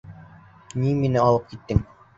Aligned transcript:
Ни 0.85 0.95
мине 1.05 1.23
алып 1.27 1.49
киттең. 1.55 1.89